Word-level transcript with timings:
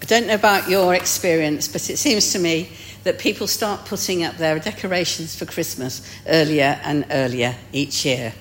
I 0.00 0.04
don't 0.04 0.26
know 0.26 0.34
about 0.34 0.68
your 0.68 0.94
experience, 0.94 1.68
but 1.68 1.88
it 1.90 1.96
seems 1.96 2.32
to 2.32 2.38
me 2.38 2.68
that 3.04 3.18
people 3.18 3.46
start 3.46 3.86
putting 3.86 4.24
up 4.24 4.36
their 4.36 4.58
decorations 4.58 5.36
for 5.36 5.46
Christmas 5.46 6.02
earlier 6.26 6.80
and 6.82 7.06
earlier 7.10 7.54
each 7.72 8.04
year. 8.04 8.32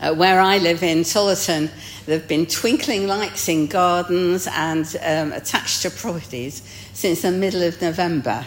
Uh, 0.00 0.14
where 0.14 0.40
I 0.40 0.58
live 0.58 0.82
in 0.82 0.98
Tollerton, 1.00 1.70
there 2.04 2.18
have 2.18 2.28
been 2.28 2.46
twinkling 2.46 3.06
lights 3.06 3.48
in 3.48 3.66
gardens 3.66 4.46
and 4.46 4.84
um, 5.02 5.32
attached 5.32 5.82
to 5.82 5.90
properties 5.90 6.62
since 6.92 7.22
the 7.22 7.32
middle 7.32 7.62
of 7.62 7.80
November. 7.80 8.44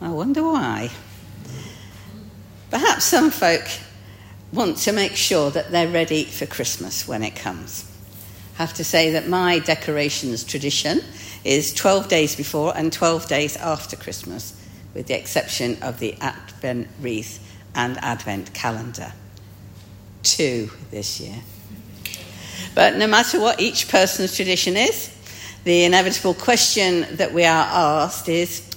I 0.00 0.10
wonder 0.10 0.42
why. 0.42 0.90
Perhaps 2.70 3.04
some 3.04 3.30
folk 3.30 3.66
want 4.52 4.76
to 4.78 4.92
make 4.92 5.16
sure 5.16 5.50
that 5.50 5.70
they're 5.70 5.88
ready 5.88 6.24
for 6.24 6.46
Christmas 6.46 7.08
when 7.08 7.22
it 7.22 7.34
comes. 7.34 7.90
Have 8.56 8.72
to 8.74 8.84
say 8.84 9.10
that 9.10 9.28
my 9.28 9.58
decorations 9.58 10.42
tradition 10.42 11.00
is 11.44 11.74
12 11.74 12.08
days 12.08 12.34
before 12.34 12.76
and 12.76 12.92
12 12.92 13.28
days 13.28 13.56
after 13.56 13.96
Christmas, 13.96 14.58
with 14.94 15.06
the 15.06 15.14
exception 15.14 15.76
of 15.82 15.98
the 15.98 16.14
Advent 16.20 16.88
wreath 17.00 17.38
and 17.74 17.98
Advent 17.98 18.54
calendar. 18.54 19.12
Two 20.22 20.70
this 20.90 21.20
year. 21.20 21.36
But 22.74 22.96
no 22.96 23.06
matter 23.06 23.38
what 23.38 23.60
each 23.60 23.88
person's 23.88 24.34
tradition 24.34 24.76
is, 24.76 25.12
the 25.64 25.84
inevitable 25.84 26.34
question 26.34 27.06
that 27.16 27.32
we 27.32 27.44
are 27.44 27.66
asked 27.66 28.28
is 28.28 28.68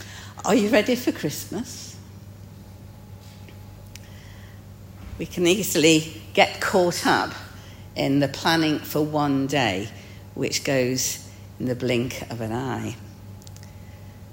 Are 0.44 0.55
you 0.55 0.70
ready 0.70 0.95
for 0.95 1.11
Christmas? 1.11 1.95
We 5.17 5.25
can 5.25 5.48
easily 5.48 6.22
get 6.34 6.59
caught 6.59 7.05
up 7.08 7.34
in 7.99 8.20
the 8.20 8.30
planning 8.30 8.80
for 8.80 9.02
one 9.02 9.45
day, 9.45 9.89
which 10.34 10.63
goes 10.63 11.30
in 11.59 11.66
the 11.66 11.76
blink 11.76 12.22
of 12.31 12.39
an 12.39 12.53
eye. 12.53 12.95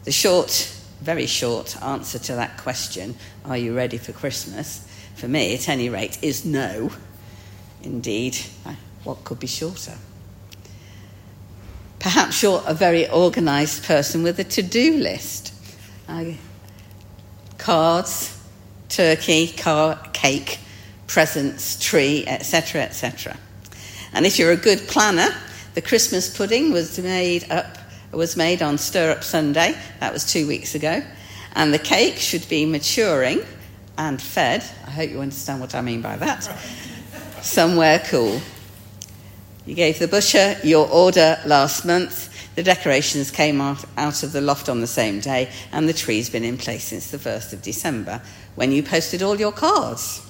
The 0.05 0.13
short, 0.13 0.73
very 1.01 1.27
short 1.27 1.83
answer 1.83 2.21
to 2.21 2.37
that 2.37 2.59
question, 2.59 3.17
are 3.45 3.57
you 3.57 3.75
ready 3.75 3.99
for 3.99 4.13
Christmas? 4.13 4.89
For 5.17 5.27
me, 5.27 5.53
at 5.55 5.69
any 5.69 5.89
rate, 5.89 6.23
is 6.23 6.45
no. 6.45 6.93
Indeed, 7.83 8.39
what 9.03 9.25
could 9.25 9.41
be 9.41 9.49
shorter? 9.49 9.95
Perhaps 11.99 12.45
you're 12.45 12.63
a 12.67 12.75
very 12.75 13.11
organised 13.11 13.83
person 13.83 14.23
with 14.23 14.39
a 14.39 14.45
to 14.45 14.63
do 14.63 14.99
list. 14.99 15.53
Uh, 16.09 16.35
cards, 17.59 18.41
turkey, 18.89 19.49
car, 19.49 19.99
cake, 20.13 20.61
presents, 21.09 21.81
tree, 21.81 22.25
etc., 22.29 22.83
etc. 22.83 23.37
And 24.17 24.25
if 24.25 24.39
you're 24.39 24.53
a 24.53 24.57
good 24.57 24.81
planner, 24.89 25.29
the 25.75 25.83
Christmas 25.83 26.35
pudding 26.35 26.73
was 26.73 26.99
made 26.99 27.51
up 27.51 27.67
was 28.13 28.35
made 28.35 28.63
on 28.63 28.79
Stir 28.79 29.11
Up 29.11 29.23
Sunday. 29.23 29.77
That 30.01 30.11
was 30.11 30.25
two 30.25 30.49
weeks 30.49 30.75
ago. 30.75 31.03
And 31.55 31.75
the 31.75 31.79
cake 31.79 32.17
should 32.17 32.49
be 32.49 32.65
maturing 32.65 33.43
and 33.99 34.21
fed. 34.21 34.65
I 34.87 34.91
hope 34.91 35.11
you 35.11 35.21
understand 35.21 35.61
what 35.61 35.75
I 35.75 35.83
mean 35.83 36.01
by 36.01 36.17
that. 36.17 36.45
Somewhere 37.43 38.03
cool. 38.07 38.41
You 39.67 39.75
gave 39.75 39.99
the 39.99 40.09
butcher 40.09 40.57
your 40.65 40.89
order 40.89 41.39
last 41.45 41.85
month. 41.85 42.33
The 42.55 42.63
decorations 42.63 43.31
came 43.31 43.61
out, 43.61 43.85
out 43.99 44.23
of 44.23 44.33
the 44.33 44.41
loft 44.41 44.71
on 44.71 44.81
the 44.81 44.87
same 44.87 45.21
day, 45.21 45.53
and 45.73 45.87
the 45.87 45.93
tree's 45.93 46.31
been 46.31 46.45
in 46.45 46.57
place 46.57 46.85
since 46.85 47.11
the 47.11 47.19
1st 47.19 47.53
of 47.53 47.61
December 47.61 48.23
when 48.55 48.73
you 48.73 48.83
posted 48.83 49.23
all 49.23 49.39
your 49.39 49.53
cards. 49.53 50.27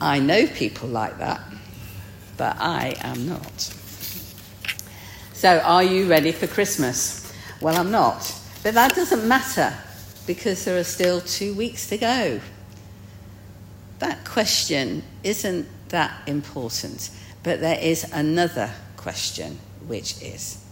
I 0.00 0.20
know 0.20 0.46
people 0.46 0.88
like 0.88 1.18
that, 1.18 1.40
but 2.36 2.56
I 2.58 2.94
am 3.00 3.28
not. 3.28 3.74
So, 5.32 5.58
are 5.58 5.82
you 5.82 6.08
ready 6.08 6.32
for 6.32 6.46
Christmas? 6.46 7.32
Well, 7.60 7.76
I'm 7.76 7.90
not. 7.90 8.32
But 8.62 8.74
that 8.74 8.94
doesn't 8.94 9.26
matter 9.26 9.74
because 10.26 10.64
there 10.64 10.78
are 10.78 10.84
still 10.84 11.20
two 11.20 11.54
weeks 11.54 11.88
to 11.88 11.98
go. 11.98 12.40
That 13.98 14.24
question 14.24 15.02
isn't 15.22 15.66
that 15.88 16.12
important, 16.26 17.10
but 17.42 17.60
there 17.60 17.78
is 17.78 18.10
another 18.12 18.70
question 18.96 19.58
which 19.86 20.20
is. 20.22 20.64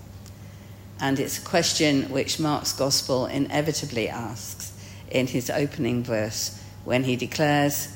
And 1.01 1.19
it's 1.19 1.39
a 1.39 1.43
question 1.43 2.11
which 2.11 2.39
Mark's 2.39 2.73
Gospel 2.73 3.27
inevitably 3.27 4.09
asks 4.09 4.73
in 5.11 5.27
his 5.27 5.51
opening 5.51 6.03
verse 6.05 6.63
when 6.85 7.05
he 7.05 7.17
declares, 7.17 7.89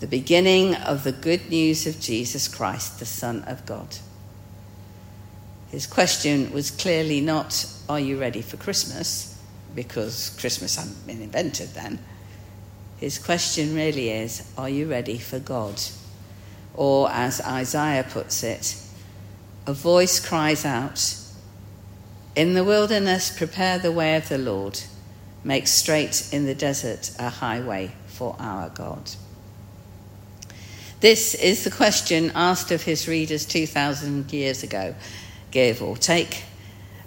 The 0.00 0.06
beginning 0.06 0.74
of 0.74 1.04
the 1.04 1.12
good 1.12 1.50
news 1.50 1.86
of 1.86 2.00
Jesus 2.00 2.48
Christ, 2.48 2.98
the 2.98 3.06
Son 3.06 3.44
of 3.44 3.64
God. 3.66 3.96
His 5.70 5.86
question 5.86 6.52
was 6.52 6.70
clearly 6.70 7.20
not, 7.20 7.66
Are 7.88 8.00
you 8.00 8.18
ready 8.18 8.42
for 8.42 8.56
Christmas? 8.56 9.30
because 9.74 10.36
Christmas 10.38 10.76
hadn't 10.76 11.06
been 11.06 11.22
invented 11.22 11.68
then. 11.74 11.98
His 12.96 13.18
question 13.18 13.74
really 13.74 14.10
is, 14.10 14.50
Are 14.58 14.68
you 14.68 14.88
ready 14.88 15.18
for 15.18 15.38
God? 15.38 15.80
Or, 16.74 17.10
as 17.10 17.40
Isaiah 17.40 18.04
puts 18.04 18.42
it, 18.42 18.76
a 19.66 19.72
voice 19.72 20.24
cries 20.24 20.64
out, 20.64 21.16
In 22.36 22.54
the 22.54 22.64
wilderness, 22.64 23.36
prepare 23.36 23.78
the 23.78 23.92
way 23.92 24.16
of 24.16 24.28
the 24.28 24.38
Lord, 24.38 24.80
make 25.44 25.66
straight 25.66 26.28
in 26.32 26.46
the 26.46 26.54
desert 26.54 27.12
a 27.18 27.28
highway 27.28 27.92
for 28.06 28.36
our 28.38 28.68
God. 28.68 29.10
This 31.00 31.34
is 31.34 31.64
the 31.64 31.70
question 31.70 32.30
asked 32.34 32.70
of 32.72 32.82
his 32.82 33.08
readers 33.08 33.46
2,000 33.46 34.30
years 34.32 34.62
ago 34.62 34.94
give 35.50 35.82
or 35.82 35.96
take. 35.96 36.44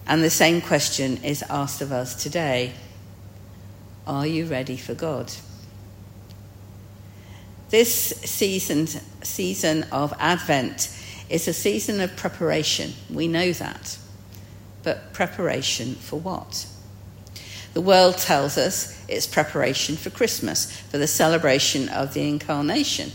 And 0.07 0.23
the 0.23 0.31
same 0.31 0.61
question 0.61 1.23
is 1.23 1.43
asked 1.43 1.81
of 1.81 1.91
us 1.91 2.21
today 2.21 2.73
Are 4.07 4.25
you 4.25 4.47
ready 4.47 4.77
for 4.77 4.95
God? 4.95 5.31
This 7.69 7.93
season, 7.93 8.87
season 8.87 9.83
of 9.91 10.13
Advent 10.19 10.89
is 11.29 11.47
a 11.47 11.53
season 11.53 12.01
of 12.01 12.15
preparation. 12.15 12.93
We 13.11 13.27
know 13.27 13.51
that. 13.53 13.97
But 14.81 15.13
preparation 15.13 15.93
for 15.95 16.19
what? 16.19 16.65
The 17.73 17.81
world 17.81 18.17
tells 18.17 18.57
us 18.57 19.03
it's 19.07 19.27
preparation 19.27 19.97
for 19.97 20.09
Christmas, 20.09 20.71
for 20.79 20.97
the 20.97 21.07
celebration 21.07 21.89
of 21.89 22.13
the 22.13 22.27
incarnation. 22.27 23.11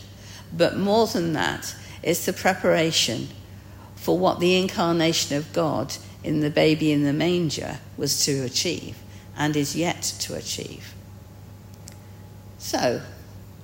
But 0.56 0.76
more 0.76 1.06
than 1.06 1.32
that, 1.34 1.74
it's 2.02 2.26
the 2.26 2.32
preparation 2.32 3.28
for 3.96 4.18
what 4.18 4.40
the 4.40 4.58
incarnation 4.58 5.36
of 5.36 5.52
God 5.52 5.96
in 6.24 6.40
the 6.40 6.50
baby 6.50 6.92
in 6.92 7.04
the 7.04 7.12
manger 7.12 7.78
was 7.96 8.24
to 8.24 8.44
achieve 8.44 8.96
and 9.36 9.56
is 9.56 9.76
yet 9.76 10.02
to 10.20 10.34
achieve. 10.34 10.94
So, 12.58 13.02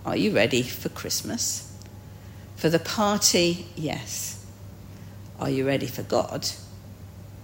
are 0.05 0.17
you 0.17 0.34
ready 0.34 0.62
for 0.62 0.89
Christmas? 0.89 1.72
For 2.56 2.69
the 2.69 2.78
party, 2.78 3.66
yes. 3.75 4.45
Are 5.41 5.51
you 5.51 5.66
ready 5.66 5.87
for 5.87 6.03
God? 6.03 6.49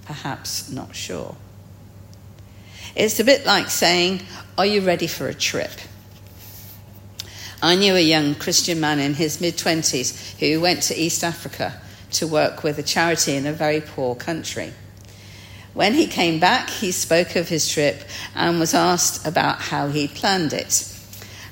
Perhaps 0.04 0.70
not 0.70 0.94
sure. 0.94 1.36
It's 2.94 3.20
a 3.20 3.24
bit 3.24 3.46
like 3.46 3.68
saying, 3.70 4.22
Are 4.58 4.66
you 4.66 4.80
ready 4.80 5.06
for 5.06 5.28
a 5.28 5.34
trip? 5.34 5.70
I 7.62 7.76
knew 7.76 7.94
a 7.94 8.00
young 8.00 8.36
Christian 8.36 8.80
man 8.80 8.98
in 8.98 9.12
his 9.12 9.38
mid 9.38 9.58
20s 9.58 10.38
who 10.38 10.62
went 10.62 10.82
to 10.84 10.98
East 10.98 11.22
Africa 11.22 11.78
to 12.12 12.26
work 12.26 12.62
with 12.62 12.78
a 12.78 12.82
charity 12.82 13.36
in 13.36 13.46
a 13.46 13.52
very 13.52 13.82
poor 13.82 14.14
country. 14.14 14.72
When 15.74 15.92
he 15.92 16.06
came 16.06 16.40
back, 16.40 16.70
he 16.70 16.90
spoke 16.90 17.36
of 17.36 17.48
his 17.48 17.68
trip 17.68 18.02
and 18.34 18.58
was 18.58 18.72
asked 18.72 19.26
about 19.26 19.60
how 19.60 19.88
he 19.88 20.08
planned 20.08 20.54
it. 20.54 20.86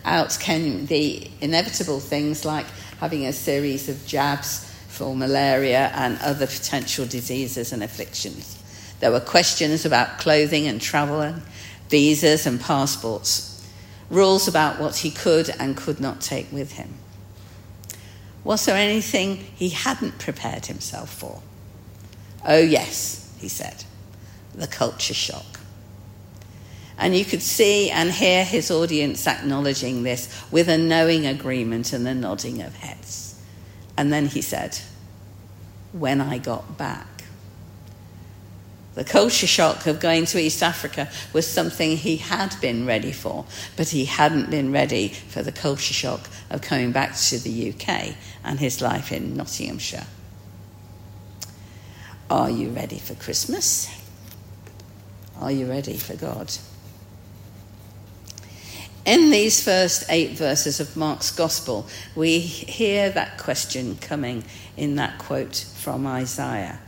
Out 0.04 0.38
came 0.40 0.86
the 0.86 1.30
inevitable 1.42 2.00
things 2.00 2.44
like 2.44 2.66
having 3.00 3.26
a 3.26 3.32
series 3.32 3.90
of 3.90 4.06
jabs 4.06 4.64
for 4.88 5.14
malaria 5.14 5.92
and 5.94 6.18
other 6.22 6.46
potential 6.46 7.04
diseases 7.04 7.72
and 7.72 7.82
afflictions. 7.82 8.58
There 9.00 9.12
were 9.12 9.20
questions 9.20 9.84
about 9.84 10.18
clothing 10.18 10.66
and 10.66 10.80
travel, 10.80 11.34
visas 11.90 12.46
and 12.46 12.58
passports, 12.58 13.47
rules 14.10 14.48
about 14.48 14.80
what 14.80 14.96
he 14.96 15.10
could 15.10 15.50
and 15.58 15.76
could 15.76 16.00
not 16.00 16.20
take 16.20 16.50
with 16.52 16.72
him. 16.72 16.94
Was 18.44 18.64
there 18.64 18.76
anything 18.76 19.36
he 19.36 19.68
hadn't 19.70 20.18
prepared 20.18 20.66
himself 20.66 21.12
for? 21.12 21.42
Oh, 22.44 22.58
yes, 22.58 23.34
he 23.38 23.48
said, 23.48 23.84
the 24.54 24.66
culture 24.66 25.14
shock. 25.14 25.60
And 26.96 27.14
you 27.14 27.24
could 27.24 27.42
see 27.42 27.90
and 27.90 28.10
hear 28.10 28.44
his 28.44 28.70
audience 28.70 29.26
acknowledging 29.26 30.02
this 30.02 30.42
with 30.50 30.68
a 30.68 30.78
knowing 30.78 31.26
agreement 31.26 31.92
and 31.92 32.06
a 32.08 32.14
nodding 32.14 32.60
of 32.62 32.74
heads. 32.74 33.40
And 33.96 34.12
then 34.12 34.26
he 34.26 34.42
said, 34.42 34.78
When 35.92 36.20
I 36.20 36.38
got 36.38 36.76
back. 36.76 37.17
The 38.98 39.04
culture 39.04 39.46
shock 39.46 39.86
of 39.86 40.00
going 40.00 40.24
to 40.24 40.40
East 40.40 40.60
Africa 40.60 41.08
was 41.32 41.46
something 41.46 41.96
he 41.96 42.16
had 42.16 42.60
been 42.60 42.84
ready 42.84 43.12
for, 43.12 43.44
but 43.76 43.90
he 43.90 44.06
hadn't 44.06 44.50
been 44.50 44.72
ready 44.72 45.06
for 45.06 45.40
the 45.40 45.52
culture 45.52 45.94
shock 45.94 46.28
of 46.50 46.62
coming 46.62 46.90
back 46.90 47.14
to 47.28 47.38
the 47.38 47.70
UK 47.70 48.16
and 48.42 48.58
his 48.58 48.82
life 48.82 49.12
in 49.12 49.36
Nottinghamshire. 49.36 50.04
Are 52.28 52.50
you 52.50 52.70
ready 52.70 52.98
for 52.98 53.14
Christmas? 53.14 53.88
Are 55.38 55.52
you 55.52 55.66
ready 55.66 55.96
for 55.96 56.16
God? 56.16 56.50
In 59.06 59.30
these 59.30 59.62
first 59.62 60.06
eight 60.08 60.32
verses 60.32 60.80
of 60.80 60.96
Mark's 60.96 61.30
Gospel, 61.30 61.86
we 62.16 62.40
hear 62.40 63.10
that 63.10 63.38
question 63.38 63.96
coming 63.98 64.42
in 64.76 64.96
that 64.96 65.20
quote 65.20 65.54
from 65.76 66.04
Isaiah 66.04 66.80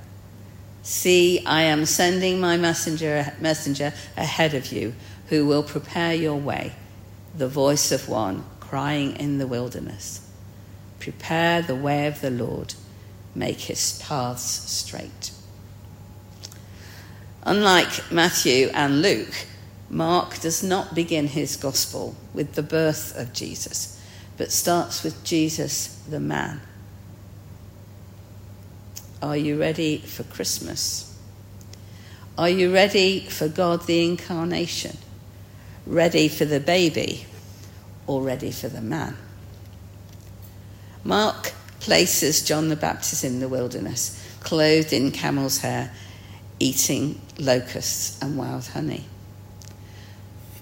See, 0.82 1.44
I 1.44 1.62
am 1.62 1.85
sending 1.85 2.41
my 2.41 2.56
messenger, 2.56 3.32
messenger 3.41 3.93
ahead 4.17 4.55
of 4.55 4.73
you 4.73 4.94
who 5.29 5.47
will 5.47 5.62
prepare 5.62 6.15
your 6.15 6.37
way, 6.37 6.73
the 7.37 7.49
voice 7.49 7.93
of 7.93 8.09
one 8.09 8.44
crying 8.59 9.17
in 9.17 9.38
the 9.38 9.47
wilderness. 9.47 10.27
Prepare 10.99 11.62
the 11.62 11.75
way 11.75 12.06
of 12.06 12.21
the 12.21 12.31
Lord, 12.31 12.75
make 13.35 13.61
his 13.61 14.00
paths 14.03 14.71
straight. 14.71 15.32
Unlike 17.43 18.12
Matthew 18.12 18.69
and 18.75 19.03
Luke, 19.03 19.47
Mark 19.88 20.38
does 20.41 20.62
not 20.62 20.94
begin 20.94 21.27
his 21.27 21.56
gospel 21.56 22.15
with 22.32 22.55
the 22.55 22.62
birth 22.62 23.17
of 23.17 23.32
Jesus, 23.32 24.00
but 24.37 24.53
starts 24.53 25.03
with 25.03 25.25
Jesus 25.25 26.00
the 26.09 26.21
man. 26.21 26.61
Are 29.22 29.37
you 29.37 29.61
ready 29.61 29.99
for 29.99 30.22
Christmas? 30.25 31.14
Are 32.38 32.49
you 32.49 32.72
ready 32.72 33.20
for 33.20 33.49
God 33.49 33.87
the 33.87 34.05
incarnation? 34.05 34.96
Ready 35.87 36.28
for 36.28 36.46
the 36.46 36.61
baby 36.61 37.26
or 38.06 38.22
ready 38.22 38.50
for 38.50 38.69
the 38.69 38.81
man? 38.81 39.17
Mark 41.05 41.52
places 41.81 42.43
John 42.43 42.69
the 42.69 42.76
Baptist 42.76 43.25
in 43.25 43.40
the 43.40 43.49
wilderness, 43.49 44.22
clothed 44.40 44.93
in 44.94 45.11
camel's 45.11 45.58
hair, 45.58 45.93
eating 46.58 47.20
locusts 47.38 48.20
and 48.22 48.38
wild 48.38 48.67
honey. 48.69 49.05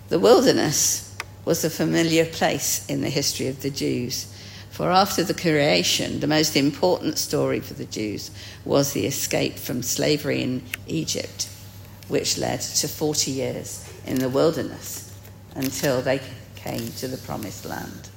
The 0.08 0.18
wilderness 0.18 1.16
was 1.44 1.64
a 1.64 1.70
familiar 1.70 2.24
place 2.24 2.84
in 2.88 3.02
the 3.02 3.08
history 3.08 3.46
of 3.46 3.62
the 3.62 3.70
Jews 3.70 4.34
for 4.70 4.90
after 4.90 5.24
the 5.24 5.34
creation, 5.34 6.20
the 6.20 6.26
most 6.26 6.56
important 6.56 7.18
story 7.18 7.60
for 7.60 7.74
the 7.74 7.84
Jews 7.84 8.30
was 8.64 8.92
the 8.92 9.06
escape 9.06 9.58
from 9.58 9.82
slavery 9.82 10.42
in 10.42 10.62
Egypt, 10.86 11.48
which 12.08 12.38
led 12.38 12.60
to 12.60 12.88
40 12.88 13.30
years 13.30 13.90
in 14.06 14.18
the 14.18 14.28
wilderness 14.28 15.12
until 15.54 16.00
they 16.00 16.20
came 16.54 16.88
to 16.92 17.08
the 17.08 17.18
promised 17.18 17.64
land. 17.64 18.08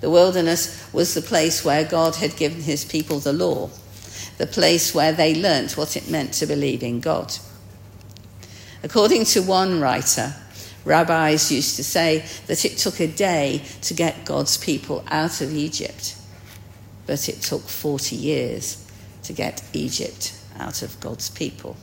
The 0.00 0.10
wilderness 0.10 0.92
was 0.92 1.14
the 1.14 1.22
place 1.22 1.64
where 1.64 1.84
God 1.84 2.16
had 2.16 2.36
given 2.36 2.62
his 2.62 2.84
people 2.84 3.20
the 3.20 3.32
law, 3.32 3.70
the 4.38 4.46
place 4.46 4.94
where 4.94 5.12
they 5.12 5.34
learnt 5.34 5.76
what 5.76 5.96
it 5.96 6.10
meant 6.10 6.32
to 6.34 6.46
believe 6.46 6.82
in 6.82 7.00
God. 7.00 7.34
According 8.82 9.26
to 9.26 9.42
one 9.42 9.80
writer, 9.80 10.34
Rabbis 10.84 11.52
used 11.52 11.76
to 11.76 11.84
say 11.84 12.24
that 12.46 12.64
it 12.64 12.78
took 12.78 13.00
a 13.00 13.06
day 13.06 13.62
to 13.82 13.94
get 13.94 14.24
God's 14.24 14.56
people 14.56 15.04
out 15.08 15.40
of 15.40 15.52
Egypt, 15.52 16.16
but 17.06 17.28
it 17.28 17.42
took 17.42 17.62
40 17.62 18.16
years 18.16 18.86
to 19.24 19.32
get 19.32 19.62
Egypt 19.72 20.34
out 20.58 20.82
of 20.82 20.98
God's 21.00 21.28
people. 21.30 21.76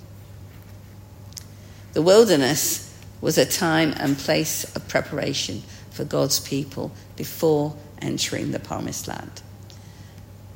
The 1.94 2.01
wilderness 2.01 2.83
was 3.21 3.38
a 3.38 3.45
time 3.45 3.94
and 3.97 4.17
place 4.17 4.75
of 4.75 4.88
preparation 4.88 5.63
for 5.91 6.03
God's 6.03 6.39
people 6.39 6.91
before 7.15 7.75
entering 8.01 8.51
the 8.51 8.59
promised 8.59 9.07
land. 9.07 9.41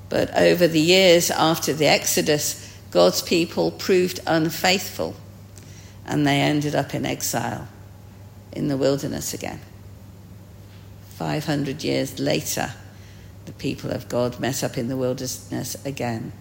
But 0.10 0.36
over 0.38 0.68
the 0.68 0.82
years 0.82 1.32
after 1.32 1.74
the 1.74 1.88
Exodus, 1.88 2.76
God's 2.92 3.22
people 3.22 3.72
proved 3.72 4.20
unfaithful 4.28 5.16
and 6.06 6.28
they 6.28 6.42
ended 6.42 6.76
up 6.76 6.94
in 6.94 7.06
exile 7.06 7.68
in 8.52 8.68
the 8.68 8.78
wilderness 8.78 9.34
again. 9.34 9.60
500 11.18 11.84
years 11.84 12.20
later, 12.20 12.72
the 13.46 13.52
people 13.54 13.92
of 13.92 14.10
God 14.10 14.40
met 14.40 14.64
up 14.64 14.78
in 14.78 14.88
the 14.88 14.98
wilderness 14.98 15.76
again, 15.86 16.32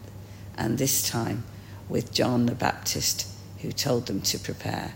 and 0.57 0.79
this 0.79 1.09
time 1.09 1.45
with 1.89 2.13
John 2.13 2.47
the 2.47 2.55
Baptist, 2.55 3.27
who 3.59 3.73
told 3.73 4.07
them 4.07 4.21
to 4.23 4.39
prepare. 4.39 4.95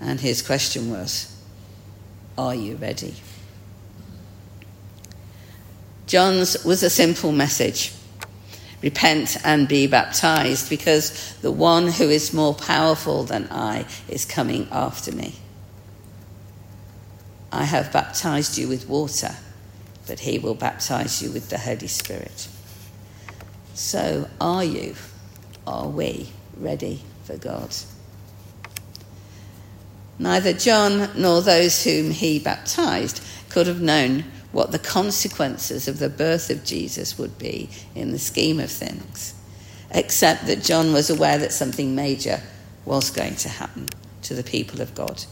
And 0.00 0.20
his 0.20 0.42
question 0.42 0.90
was, 0.90 1.34
Are 2.36 2.54
you 2.54 2.76
ready? 2.76 3.14
John's 6.06 6.64
was 6.64 6.82
a 6.82 6.90
simple 6.90 7.32
message 7.32 7.92
repent 8.82 9.36
and 9.44 9.66
be 9.66 9.86
baptized, 9.86 10.70
because 10.70 11.34
the 11.38 11.50
one 11.50 11.88
who 11.88 12.08
is 12.08 12.32
more 12.32 12.54
powerful 12.54 13.24
than 13.24 13.48
I 13.50 13.86
is 14.08 14.24
coming 14.24 14.68
after 14.70 15.12
me. 15.12 15.34
I 17.50 17.64
have 17.64 17.92
baptized 17.92 18.58
you 18.58 18.68
with 18.68 18.88
water, 18.88 19.34
but 20.06 20.20
he 20.20 20.38
will 20.38 20.54
baptize 20.54 21.22
you 21.22 21.30
with 21.30 21.48
the 21.48 21.58
Holy 21.58 21.86
Spirit. 21.86 22.48
So, 23.74 24.28
are 24.40 24.64
you, 24.64 24.94
are 25.66 25.88
we 25.88 26.30
ready 26.56 27.02
for 27.24 27.36
God? 27.36 27.74
Neither 30.18 30.52
John 30.52 31.10
nor 31.16 31.40
those 31.40 31.84
whom 31.84 32.10
he 32.10 32.38
baptized 32.38 33.22
could 33.48 33.66
have 33.66 33.80
known 33.80 34.24
what 34.52 34.72
the 34.72 34.78
consequences 34.78 35.88
of 35.88 35.98
the 35.98 36.08
birth 36.08 36.50
of 36.50 36.64
Jesus 36.64 37.16
would 37.18 37.38
be 37.38 37.70
in 37.94 38.10
the 38.10 38.18
scheme 38.18 38.60
of 38.60 38.70
things, 38.70 39.32
except 39.90 40.46
that 40.46 40.62
John 40.62 40.92
was 40.92 41.08
aware 41.08 41.38
that 41.38 41.52
something 41.52 41.94
major 41.94 42.42
was 42.84 43.10
going 43.10 43.36
to 43.36 43.48
happen 43.48 43.86
to 44.22 44.34
the 44.34 44.42
people 44.42 44.80
of 44.80 44.94
God 44.94 45.24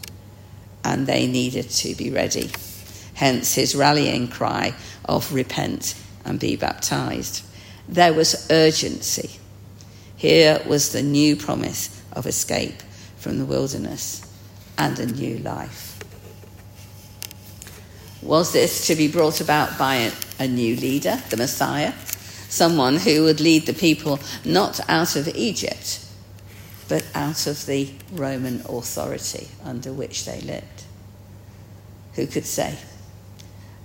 and 0.87 1.05
they 1.05 1.27
needed 1.27 1.69
to 1.69 1.97
be 1.97 2.11
ready. 2.11 2.49
Hence 3.15 3.55
his 3.55 3.75
rallying 3.75 4.29
cry 4.29 4.73
of 5.05 5.35
repent 5.35 5.97
and 6.25 6.39
be 6.39 6.55
baptized. 6.55 7.45
There 7.89 8.15
was 8.15 8.47
urgency. 8.53 9.41
Here 10.17 10.63
was 10.65 10.93
the 10.93 11.03
new 11.03 11.35
promise 11.35 12.01
of 12.13 12.25
escape 12.25 12.83
from 13.17 13.39
the 13.39 13.45
wilderness 13.45 14.23
and 14.79 14.97
a 15.01 15.07
new 15.07 15.39
life. 15.39 15.99
Was 18.23 18.53
this 18.53 18.87
to 18.87 18.95
be 18.95 19.09
brought 19.09 19.41
about 19.41 19.77
by 19.77 20.13
a, 20.39 20.47
new 20.47 20.77
leader, 20.77 21.21
the 21.31 21.37
Messiah? 21.37 21.95
Someone 22.49 22.99
who 22.99 23.25
would 23.25 23.41
lead 23.41 23.67
the 23.67 23.75
people 23.75 24.21
not 24.45 24.79
out 24.89 25.17
of 25.17 25.27
Egypt, 25.35 26.06
but 26.89 27.05
out 27.15 27.47
of 27.47 27.67
the 27.67 27.91
Roman 28.13 28.63
authority 28.69 29.49
under 29.65 29.93
which 29.93 30.25
they 30.25 30.41
lived 30.41 30.85
who 32.17 32.27
could 32.27 32.47
say? 32.47 32.77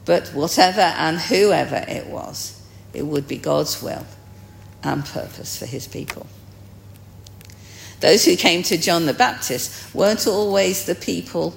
But 0.05 0.29
whatever 0.29 0.81
and 0.81 1.19
whoever 1.19 1.85
it 1.87 2.07
was, 2.07 2.59
it 2.93 3.03
would 3.05 3.27
be 3.27 3.37
God's 3.37 3.83
will 3.83 4.05
and 4.83 5.05
purpose 5.05 5.57
for 5.57 5.67
his 5.67 5.87
people. 5.87 6.25
Those 7.99 8.25
who 8.25 8.35
came 8.35 8.63
to 8.63 8.77
John 8.77 9.05
the 9.05 9.13
Baptist 9.13 9.93
weren't 9.93 10.25
always 10.25 10.85
the 10.85 10.95
people 10.95 11.53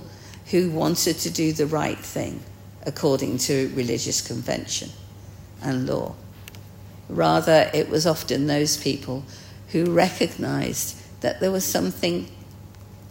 who 0.51 0.71
wanted 0.71 1.19
to 1.21 1.31
do 1.31 1.53
the 1.53 1.67
right 1.67 1.99
thing 1.99 2.41
according 2.85 3.39
to 3.39 3.73
religious 3.75 4.21
convention 4.21 4.91
and 5.63 5.87
law. 5.87 6.15
Rather, 7.09 7.71
it 7.73 7.89
was 7.89 8.07
often 8.07 8.47
those 8.47 8.77
people 8.77 9.25
who 9.69 9.87
recognized 9.87 11.01
that 11.25 11.41
there 11.41 11.51
was 11.51 11.65
something, 11.65 12.31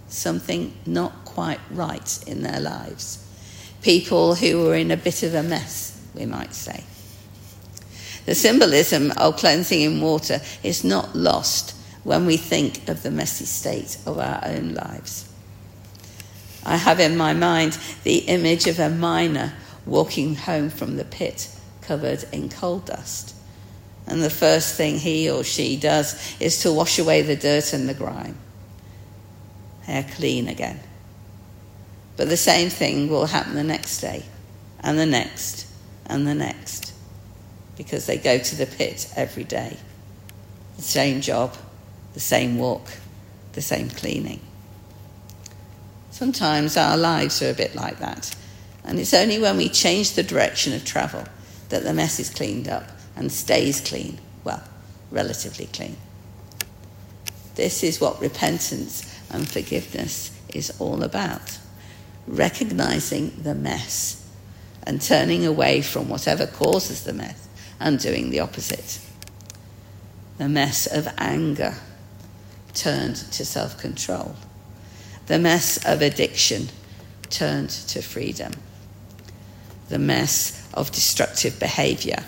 something 0.07 0.73
not 0.85 1.25
quite 1.25 1.59
right 1.71 2.23
in 2.25 2.41
their 2.41 2.59
lives 2.59 3.23
people 3.83 4.33
who 4.35 4.63
were 4.63 4.75
in 4.75 4.89
a 4.89 4.97
bit 4.97 5.21
of 5.23 5.35
a 5.35 5.43
mess, 5.43 6.01
we 6.15 6.25
might 6.25 6.55
say. 6.55 6.83
The 8.25 8.33
symbolism 8.33 9.11
of 9.17 9.37
cleansing 9.37 9.81
in 9.81 10.01
water 10.01 10.39
is 10.63 10.83
not 10.83 11.15
lost 11.15 11.75
when 12.03 12.25
we 12.25 12.37
think 12.37 12.87
of 12.87 13.03
the 13.03 13.11
messy 13.11 13.45
state 13.45 13.97
of 14.05 14.17
our 14.17 14.41
own 14.45 14.73
lives. 14.73 15.29
I 16.65 16.77
have 16.77 17.01
in 17.01 17.17
my 17.17 17.33
mind 17.33 17.77
the 18.03 18.19
image 18.19 18.67
of 18.67 18.79
a 18.79 18.89
miner 18.89 19.53
walking 19.85 20.35
home 20.35 20.69
from 20.69 20.95
the 20.95 21.03
pit 21.03 21.49
covered 21.81 22.23
in 22.31 22.47
coal 22.47 22.79
dust. 22.79 23.35
And 24.07 24.21
the 24.21 24.29
first 24.29 24.75
thing 24.75 24.97
he 24.99 25.29
or 25.29 25.43
she 25.43 25.77
does 25.77 26.35
is 26.39 26.61
to 26.63 26.73
wash 26.73 26.99
away 26.99 27.21
the 27.21 27.35
dirt 27.35 27.73
and 27.73 27.87
the 27.87 27.93
grime. 27.93 28.37
They're 29.87 30.03
clean 30.03 30.47
again. 30.47 30.79
But 32.15 32.29
the 32.29 32.37
same 32.37 32.69
thing 32.69 33.09
will 33.09 33.25
happen 33.25 33.55
the 33.55 33.63
next 33.63 34.01
day, 34.01 34.23
and 34.81 34.99
the 34.99 35.05
next, 35.05 35.67
and 36.05 36.27
the 36.27 36.35
next, 36.35 36.93
because 37.75 38.05
they 38.05 38.17
go 38.17 38.37
to 38.37 38.55
the 38.55 38.67
pit 38.67 39.11
every 39.15 39.43
day. 39.43 39.77
The 40.77 40.83
same 40.83 41.21
job, 41.21 41.55
the 42.13 42.19
same 42.19 42.57
walk, 42.57 42.87
the 43.53 43.61
same 43.61 43.89
cleaning. 43.89 44.41
Sometimes 46.11 46.77
our 46.77 46.97
lives 46.97 47.41
are 47.41 47.49
a 47.49 47.55
bit 47.55 47.73
like 47.73 47.99
that, 47.99 48.35
and 48.83 48.99
it's 48.99 49.13
only 49.13 49.39
when 49.39 49.57
we 49.57 49.69
change 49.69 50.13
the 50.13 50.23
direction 50.23 50.73
of 50.73 50.85
travel 50.85 51.23
that 51.69 51.83
the 51.83 51.93
mess 51.93 52.19
is 52.19 52.29
cleaned 52.29 52.67
up 52.67 52.83
and 53.15 53.31
stays 53.31 53.81
clean, 53.81 54.19
well, 54.43 54.63
relatively 55.11 55.67
clean. 55.67 55.97
This 57.55 57.83
is 57.83 58.01
what 58.01 58.19
repentance 58.19 59.19
and 59.29 59.47
forgiveness 59.47 60.31
is 60.53 60.73
all 60.79 61.03
about. 61.03 61.59
Recognizing 62.27 63.31
the 63.43 63.53
mess 63.53 64.27
and 64.85 65.01
turning 65.01 65.45
away 65.45 65.81
from 65.81 66.09
whatever 66.09 66.47
causes 66.47 67.03
the 67.03 67.13
mess 67.13 67.47
and 67.79 67.99
doing 67.99 68.29
the 68.29 68.39
opposite. 68.39 68.99
The 70.37 70.49
mess 70.49 70.87
of 70.87 71.07
anger 71.17 71.75
turned 72.73 73.15
to 73.15 73.45
self 73.45 73.77
control. 73.77 74.35
The 75.27 75.39
mess 75.39 75.83
of 75.85 76.01
addiction 76.01 76.69
turned 77.29 77.69
to 77.69 78.01
freedom. 78.01 78.53
The 79.89 79.99
mess 79.99 80.67
of 80.73 80.91
destructive 80.91 81.59
behavior 81.59 82.23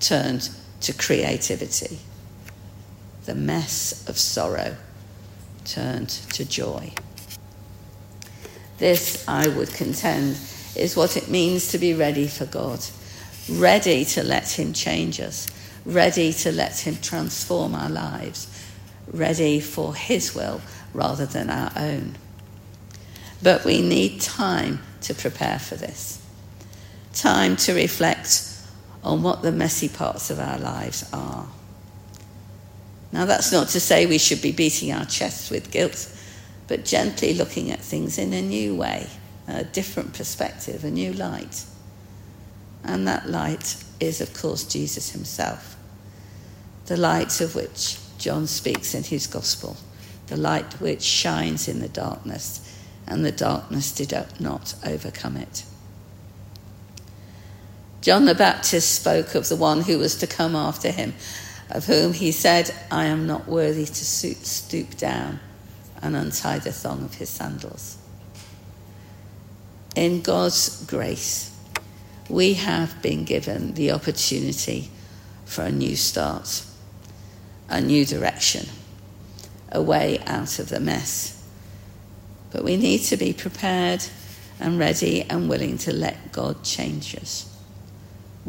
turned 0.00 0.50
to 0.80 0.92
creativity. 0.92 1.98
The 3.26 3.34
mess 3.34 4.08
of 4.08 4.18
sorrow 4.18 4.76
turned 5.64 6.08
to 6.08 6.44
joy. 6.44 6.92
This, 8.78 9.28
I 9.28 9.46
would 9.46 9.72
contend, 9.72 10.38
is 10.74 10.96
what 10.96 11.16
it 11.16 11.28
means 11.28 11.68
to 11.68 11.78
be 11.78 11.92
ready 11.92 12.26
for 12.26 12.46
God, 12.46 12.80
ready 13.48 14.04
to 14.06 14.22
let 14.22 14.58
Him 14.58 14.72
change 14.72 15.20
us, 15.20 15.48
ready 15.84 16.32
to 16.32 16.50
let 16.50 16.78
Him 16.78 16.96
transform 16.96 17.74
our 17.74 17.90
lives, 17.90 18.48
ready 19.12 19.60
for 19.60 19.94
His 19.94 20.34
will 20.34 20.62
rather 20.94 21.26
than 21.26 21.50
our 21.50 21.72
own. 21.76 22.16
But 23.42 23.64
we 23.64 23.82
need 23.82 24.20
time 24.20 24.80
to 25.02 25.14
prepare 25.14 25.58
for 25.58 25.76
this, 25.76 26.24
time 27.12 27.56
to 27.56 27.74
reflect 27.74 28.49
on 29.02 29.22
what 29.22 29.42
the 29.42 29.52
messy 29.52 29.88
parts 29.88 30.30
of 30.30 30.38
our 30.38 30.58
lives 30.58 31.08
are. 31.12 31.46
Now, 33.12 33.24
that's 33.24 33.50
not 33.50 33.68
to 33.68 33.80
say 33.80 34.06
we 34.06 34.18
should 34.18 34.42
be 34.42 34.52
beating 34.52 34.92
our 34.92 35.04
chests 35.04 35.50
with 35.50 35.70
guilt, 35.70 36.12
but 36.68 36.84
gently 36.84 37.34
looking 37.34 37.70
at 37.70 37.80
things 37.80 38.18
in 38.18 38.32
a 38.32 38.42
new 38.42 38.76
way, 38.76 39.08
a 39.48 39.64
different 39.64 40.14
perspective, 40.14 40.84
a 40.84 40.90
new 40.90 41.12
light. 41.12 41.64
And 42.84 43.08
that 43.08 43.28
light 43.28 43.82
is, 43.98 44.20
of 44.20 44.32
course, 44.34 44.64
Jesus 44.64 45.10
himself, 45.10 45.76
the 46.86 46.96
light 46.96 47.40
of 47.40 47.54
which 47.54 47.98
John 48.18 48.46
speaks 48.46 48.94
in 48.94 49.02
his 49.02 49.26
gospel, 49.26 49.76
the 50.28 50.36
light 50.36 50.80
which 50.80 51.02
shines 51.02 51.66
in 51.66 51.80
the 51.80 51.88
darkness, 51.88 52.66
and 53.06 53.24
the 53.24 53.32
darkness 53.32 53.90
did 53.92 54.12
not 54.38 54.74
overcome 54.86 55.36
it. 55.36 55.64
John 58.00 58.24
the 58.24 58.34
Baptist 58.34 58.94
spoke 58.94 59.34
of 59.34 59.48
the 59.48 59.56
one 59.56 59.82
who 59.82 59.98
was 59.98 60.16
to 60.16 60.26
come 60.26 60.56
after 60.56 60.90
him, 60.90 61.14
of 61.70 61.84
whom 61.84 62.14
he 62.14 62.32
said, 62.32 62.74
I 62.90 63.04
am 63.04 63.26
not 63.26 63.46
worthy 63.46 63.84
to 63.84 64.04
stoop 64.04 64.96
down 64.96 65.38
and 66.00 66.16
untie 66.16 66.58
the 66.58 66.72
thong 66.72 67.04
of 67.04 67.14
his 67.14 67.28
sandals. 67.28 67.98
In 69.94 70.22
God's 70.22 70.84
grace, 70.86 71.54
we 72.28 72.54
have 72.54 73.02
been 73.02 73.24
given 73.24 73.74
the 73.74 73.90
opportunity 73.90 74.90
for 75.44 75.62
a 75.62 75.72
new 75.72 75.96
start, 75.96 76.64
a 77.68 77.80
new 77.80 78.06
direction, 78.06 78.66
a 79.70 79.82
way 79.82 80.20
out 80.26 80.58
of 80.58 80.70
the 80.70 80.80
mess. 80.80 81.36
But 82.50 82.64
we 82.64 82.76
need 82.76 83.02
to 83.04 83.16
be 83.16 83.34
prepared 83.34 84.04
and 84.58 84.78
ready 84.78 85.22
and 85.22 85.50
willing 85.50 85.76
to 85.78 85.92
let 85.92 86.32
God 86.32 86.64
change 86.64 87.14
us. 87.16 87.46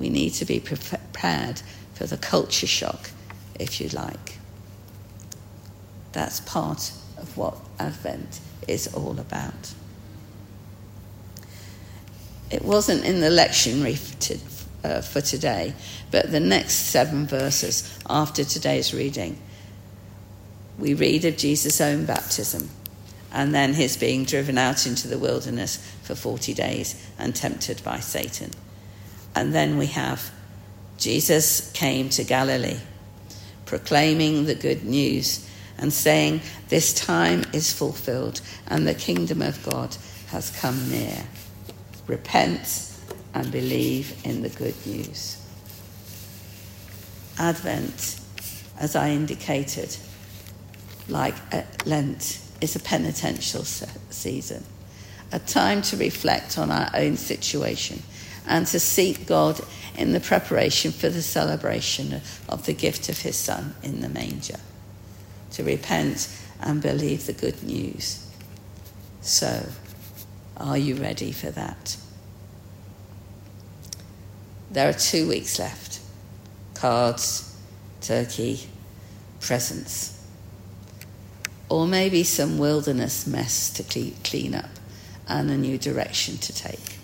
We 0.01 0.10
need 0.10 0.31
to 0.34 0.46
be 0.46 0.60
prepared 0.60 1.62
for 1.93 2.08
the 2.08 2.17
culture 2.17 2.65
shock, 2.65 3.12
if 3.60 3.79
you 3.79 3.88
like. 3.89 4.39
That's 6.12 6.39
part 6.39 6.91
of 7.17 7.38
what 7.38 7.55
Advent 7.77 8.39
is 8.67 8.91
all 8.96 9.20
about. 9.20 9.75
It 12.50 12.65
wasn't 12.65 13.05
in 13.05 13.22
the 13.22 13.29
lectionary 13.29 13.96
for, 13.96 14.88
uh, 14.88 15.01
for 15.01 15.22
today, 15.22 15.75
but 16.10 16.31
the 16.31 16.39
next 16.39 16.74
seven 16.74 17.27
verses 17.27 17.96
after 18.10 18.43
today's 18.43 18.96
reading, 18.96 19.38
we 20.79 20.96
read 20.96 21.25
of 21.25 21.38
Jesus' 21.38 21.79
own 21.79 22.05
baptism 22.05 22.72
and 23.31 23.53
then 23.53 23.75
his 23.75 23.98
being 23.98 24.25
driven 24.25 24.58
out 24.58 24.88
into 24.88 25.08
the 25.08 25.20
wilderness 25.20 25.77
for 26.01 26.15
40 26.15 26.55
days 26.55 27.08
and 27.20 27.36
tempted 27.36 27.84
by 27.84 28.00
Satan. 28.00 28.50
And 29.36 29.54
then 29.54 29.78
we 29.78 29.88
have 29.88 30.32
Jesus 30.98 31.72
came 31.72 32.10
to 32.10 32.24
Galilee, 32.24 32.80
proclaiming 33.66 34.46
the 34.46 34.54
good 34.54 34.84
news 34.84 35.50
and 35.80 35.92
saying, 35.92 36.42
This 36.70 36.94
time 36.94 37.44
is 37.54 37.74
fulfilled 37.74 38.40
and 38.68 38.86
the 38.88 38.94
kingdom 38.94 39.42
of 39.42 39.62
God 39.64 39.98
has 40.28 40.56
come 40.60 40.92
near. 40.92 41.24
Repent 42.06 42.94
and 43.34 43.52
believe 43.52 44.16
in 44.24 44.44
the 44.44 44.50
good 44.50 44.76
news. 44.86 45.38
Advent, 47.40 48.20
as 48.80 48.96
I 48.96 49.10
indicated, 49.10 49.98
like 51.08 51.36
Lent, 51.88 52.40
is 52.62 52.76
a 52.76 52.80
penitential 52.80 53.64
season, 53.64 54.64
a 55.32 55.40
time 55.40 55.82
to 55.82 55.98
reflect 55.98 56.60
on 56.60 56.70
our 56.70 56.92
own 56.94 57.18
situation 57.18 58.04
and 58.48 58.65
to 58.67 58.79
seek 58.79 59.27
God 59.27 59.60
in 59.98 60.13
the 60.13 60.19
preparation 60.19 60.91
for 60.91 61.10
the 61.10 61.21
celebration 61.21 62.21
of 62.50 62.65
the 62.65 62.74
gift 62.74 63.10
of 63.10 63.19
his 63.19 63.36
Son 63.36 63.75
in 63.83 64.01
the 64.01 64.10
manger, 64.10 64.60
to 65.51 65.63
repent 65.63 66.27
and 66.62 66.81
believe 66.81 67.25
the 67.25 67.33
good 67.33 67.62
news. 67.63 68.27
So, 69.21 69.67
are 70.57 70.77
you 70.77 70.95
ready 70.95 71.31
for 71.31 71.51
that? 71.51 71.98
There 74.71 74.89
are 74.89 74.93
two 74.93 75.27
weeks 75.27 75.60
left 75.60 76.00
cards, 76.75 77.55
turkey, 78.00 78.67
presents, 79.39 80.25
or 81.69 81.86
maybe 81.86 82.24
some 82.24 82.57
wilderness 82.57 83.27
mess 83.27 83.69
to 83.69 83.83
clean 84.24 84.55
up 84.55 84.69
and 85.27 85.51
a 85.51 85.57
new 85.57 85.77
direction 85.77 86.38
to 86.38 86.53
take. 86.53 86.98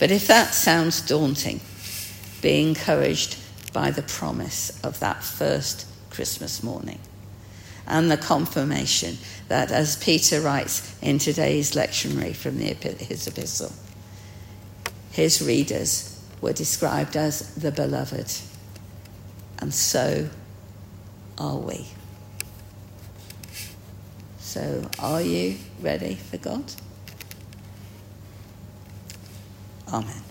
But 0.00 0.10
if 0.10 0.26
that 0.28 0.54
sounds 0.54 1.02
daunting, 1.02 1.60
be 2.40 2.62
encouraged 2.62 3.36
by 3.74 3.90
the 3.90 4.02
promise 4.02 4.82
of 4.82 4.98
that 5.00 5.22
first 5.22 5.86
Christmas 6.08 6.62
morning 6.62 6.98
and 7.86 8.10
the 8.10 8.16
confirmation 8.16 9.18
that, 9.48 9.70
as 9.70 9.96
Peter 9.96 10.40
writes 10.40 10.96
in 11.02 11.18
today's 11.18 11.72
lectionary 11.72 12.34
from 12.34 12.58
the, 12.58 12.72
his 13.04 13.26
epistle, 13.26 13.72
his 15.12 15.42
readers 15.42 16.18
were 16.40 16.54
described 16.54 17.14
as 17.14 17.54
the 17.54 17.70
beloved, 17.70 18.32
and 19.58 19.74
so 19.74 20.30
are 21.36 21.58
we. 21.58 21.86
So, 24.38 24.88
are 24.98 25.20
you 25.20 25.58
ready 25.82 26.14
for 26.14 26.38
God? 26.38 26.64
Amen. 29.92 30.29